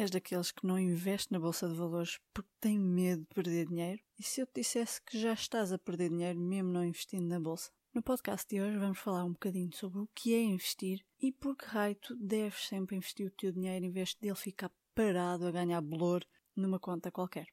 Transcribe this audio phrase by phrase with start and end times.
[0.00, 4.00] És daqueles que não investe na bolsa de valores porque tem medo de perder dinheiro?
[4.18, 7.38] E se eu te dissesse que já estás a perder dinheiro mesmo não investindo na
[7.38, 7.70] bolsa?
[7.92, 11.54] No podcast de hoje vamos falar um bocadinho sobre o que é investir e por
[11.54, 15.46] que raio tu deves sempre investir o teu dinheiro em vez de ele ficar parado
[15.46, 16.24] a ganhar bolor
[16.56, 17.48] numa conta qualquer.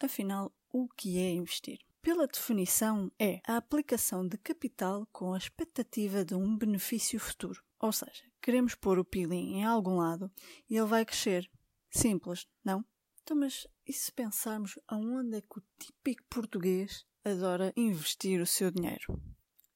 [0.00, 1.87] Afinal, o que é investir?
[2.08, 7.62] Pela definição, é a aplicação de capital com a expectativa de um benefício futuro.
[7.78, 10.32] Ou seja, queremos pôr o pilim em algum lado
[10.70, 11.50] e ele vai crescer.
[11.90, 12.82] Simples, não?
[13.22, 18.70] Então, mas e se pensarmos aonde é que o típico português adora investir o seu
[18.70, 19.20] dinheiro?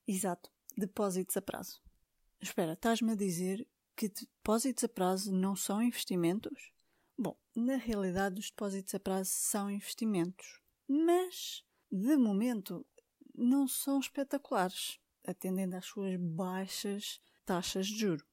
[0.09, 1.82] Exato, depósitos a prazo.
[2.40, 6.73] Espera, estás-me a dizer que depósitos a prazo não são investimentos?
[7.14, 11.62] Bom, na realidade os depósitos a prazo são investimentos, mas
[11.92, 12.87] de momento
[13.34, 18.26] não são espetaculares, atendendo às suas baixas taxas de juro.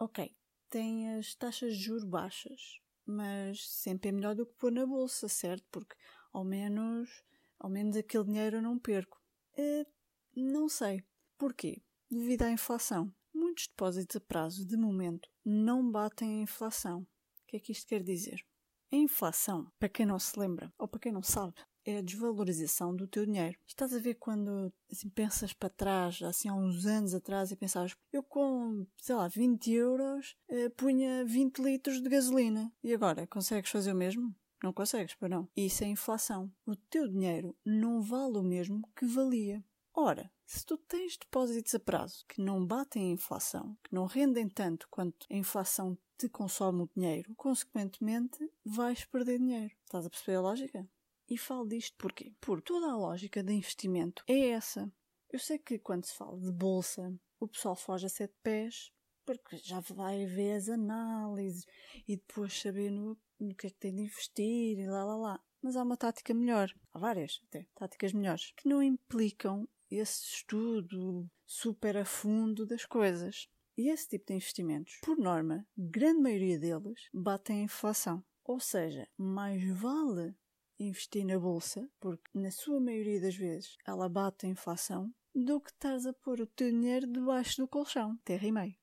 [0.00, 0.34] Ok,
[0.70, 5.28] tem as taxas de juro baixas, mas sempre é melhor do que pôr na bolsa,
[5.28, 5.66] certo?
[5.70, 5.94] Porque
[6.32, 7.22] ao menos,
[7.58, 9.20] ao menos aquele dinheiro eu não perco.
[9.58, 9.86] Uh,
[10.34, 11.04] não sei.
[11.36, 11.82] Porquê?
[12.10, 13.14] Devido à inflação.
[13.34, 17.02] Muitos depósitos a prazo, de momento, não batem a inflação.
[17.02, 18.42] O que é que isto quer dizer?
[18.90, 22.94] A inflação, para quem não se lembra, ou para quem não sabe, é a desvalorização
[22.94, 23.58] do teu dinheiro.
[23.66, 27.96] Estás a ver quando assim, pensas para trás, assim há uns anos atrás, e pensavas,
[28.12, 32.72] eu com, sei lá, 20 euros eh, punha 20 litros de gasolina.
[32.82, 34.34] E agora, consegues fazer o mesmo?
[34.62, 35.48] Não consegues, para não.
[35.56, 36.50] Isso é inflação.
[36.64, 39.64] O teu dinheiro não vale o mesmo que valia.
[39.94, 44.48] Ora, se tu tens depósitos a prazo que não batem a inflação, que não rendem
[44.48, 49.74] tanto quanto a inflação te consome o dinheiro, consequentemente vais perder dinheiro.
[49.84, 50.88] Estás a perceber a lógica?
[51.32, 52.30] E falo disto porquê?
[52.42, 54.92] Porque toda a lógica de investimento é essa.
[55.30, 58.92] Eu sei que quando se fala de bolsa, o pessoal foge a sete pés,
[59.24, 61.64] porque já vai ver as análises
[62.06, 65.40] e depois saber no, no que é que tem de investir e lá lá lá.
[65.62, 71.26] Mas há uma tática melhor, há várias até, táticas melhores, que não implicam esse estudo
[71.46, 73.48] super a fundo das coisas.
[73.74, 78.22] E esse tipo de investimentos, por norma, grande maioria deles batem a inflação.
[78.44, 80.36] Ou seja, mais vale
[80.78, 85.70] investir na bolsa, porque na sua maioria das vezes ela bate a inflação, do que
[85.70, 88.76] estás a pôr o teu dinheiro debaixo do colchão, terra e meio.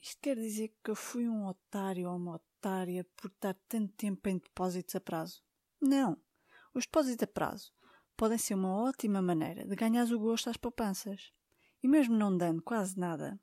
[0.00, 4.28] Isto quer dizer que eu fui um otário ou uma otária por estar tanto tempo
[4.28, 5.42] em depósitos a prazo?
[5.80, 6.20] Não.
[6.74, 7.72] Os depósitos a prazo
[8.16, 11.32] podem ser uma ótima maneira de ganhar o gosto às poupanças.
[11.82, 13.40] E mesmo não dando quase nada,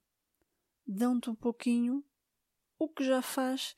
[0.86, 2.04] dão-te um pouquinho,
[2.78, 3.76] o que já faz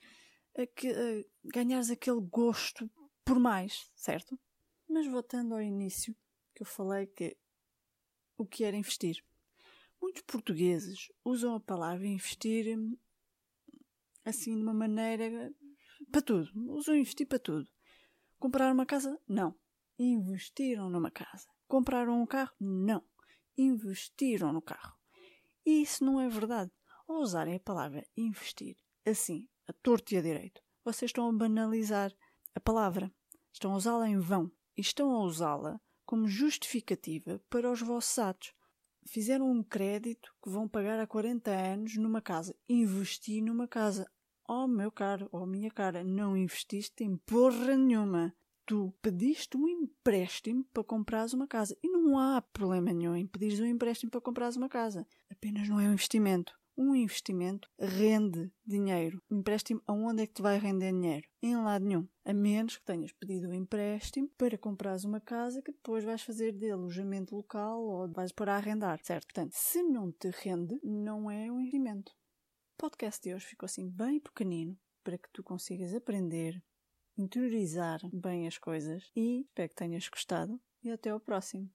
[0.57, 2.90] a que, a ganhares aquele gosto
[3.25, 4.39] por mais, certo?
[4.88, 6.16] Mas voltando ao início,
[6.53, 7.38] que eu falei que
[8.38, 9.23] o que era investir.
[10.01, 12.97] Muitos portugueses usam a palavra investir hum,
[14.25, 15.53] assim de uma maneira
[16.11, 16.51] para tudo.
[16.72, 17.69] Usam investir para tudo.
[18.38, 19.19] Comprar uma casa?
[19.28, 19.55] Não.
[19.97, 21.47] Investiram numa casa.
[21.67, 22.53] Compraram um carro?
[22.59, 23.03] Não.
[23.57, 24.97] Investiram no carro.
[25.66, 26.72] E isso não é verdade.
[27.07, 32.11] Ao usarem a palavra investir assim, a torto e a direito, vocês estão a banalizar
[32.56, 33.12] a palavra.
[33.52, 38.53] Estão a usá-la em vão e estão a usá-la como justificativa para os vossos atos.
[39.06, 42.56] Fizeram um crédito que vão pagar há 40 anos numa casa.
[42.69, 44.09] Investi numa casa.
[44.47, 48.34] Oh, meu caro, oh, minha cara, não investiste em porra nenhuma.
[48.66, 51.78] Tu pediste um empréstimo para comprares uma casa.
[51.84, 55.06] E não há problema nenhum em pedires um empréstimo para comprares uma casa.
[55.30, 56.53] Apenas não é um investimento.
[56.75, 59.22] Um investimento rende dinheiro.
[59.29, 61.28] Empréstimo aonde é que te vai render dinheiro?
[61.41, 62.07] Em lado nenhum.
[62.25, 66.51] A menos que tenhas pedido um empréstimo para comprares uma casa que depois vais fazer
[66.51, 69.25] de alojamento local ou vais para arrendar, certo?
[69.25, 72.11] Portanto, se não te rende, não é um investimento.
[72.11, 76.59] O podcast de hoje ficou assim bem pequenino para que tu consigas aprender,
[77.16, 81.69] interiorizar bem as coisas e espero que tenhas gostado e até ao próximo.